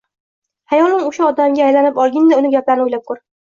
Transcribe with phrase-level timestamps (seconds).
[0.71, 3.23] Xayolan oʻsha odamga aylanib olginda, uni gaplarini oʻylab koʻr.